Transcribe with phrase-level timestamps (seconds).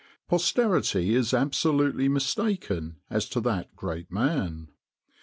[0.27, 4.69] Posterity is absolutely mistaken as to that great man.